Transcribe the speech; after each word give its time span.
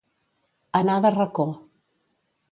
Anar 0.79 0.95
de 1.05 1.11
racó. 1.15 1.45